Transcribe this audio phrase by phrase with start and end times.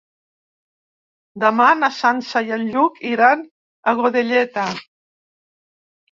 [1.43, 3.43] Demà na Sança i en Lluc iran
[3.91, 4.65] a Godelleta.